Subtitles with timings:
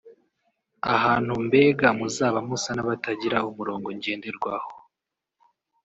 [0.95, 4.71] ahantu mbega muzaba musa n’abatagira umurongo ngenderwaho